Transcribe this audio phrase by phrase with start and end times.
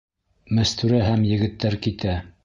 [0.59, 2.17] Мәстүрә һәм егеттәр китә.